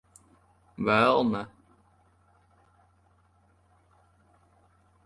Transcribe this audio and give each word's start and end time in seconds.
Vēl 0.87 1.21
ne. 1.35 1.41